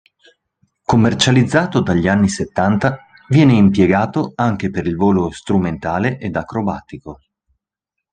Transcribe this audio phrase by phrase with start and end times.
[0.83, 7.19] Commercializzato dagli anni settanta viene impiegato anche per il volo strumentale ed acrobatico.